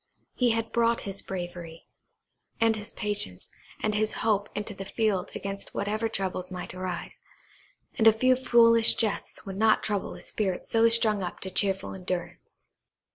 [0.33, 1.85] He had brought his bravery,
[2.59, 3.51] and his patience,
[3.83, 7.21] and his hope into the field against whatever troubles might arise,
[7.93, 11.93] and a few foolish jests would not trouble a spirit so strung up to cheerful
[11.93, 12.65] endurance.